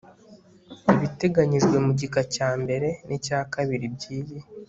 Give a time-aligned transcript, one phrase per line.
[0.93, 4.37] ibiteganyijwe mu gika cya mbere n icya kabiri by' iyi